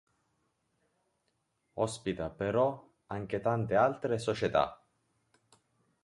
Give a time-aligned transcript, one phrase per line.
[1.75, 4.83] Ospita però anche tante altre società.